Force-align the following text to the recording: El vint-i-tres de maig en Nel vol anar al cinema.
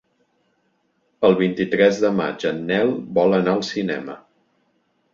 El 1.29 1.37
vint-i-tres 1.41 2.01
de 2.05 2.13
maig 2.21 2.49
en 2.55 2.65
Nel 2.73 2.97
vol 3.21 3.39
anar 3.43 3.57
al 3.57 3.65
cinema. 3.73 4.21